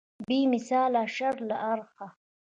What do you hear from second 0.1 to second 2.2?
په بې مثاله شر له اړخه.